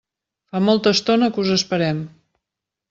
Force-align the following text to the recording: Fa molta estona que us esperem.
Fa 0.53 0.61
molta 0.69 0.93
estona 0.97 1.31
que 1.37 1.41
us 1.45 1.55
esperem. 1.59 2.05